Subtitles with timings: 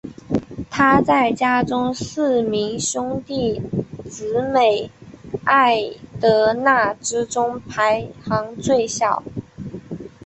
[0.71, 3.61] 她在家中四名兄弟
[4.09, 4.89] 姊妹
[5.45, 9.21] 艾德娜之中排行最小。